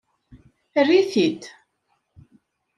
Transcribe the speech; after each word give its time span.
Err-it-id! 0.79 1.41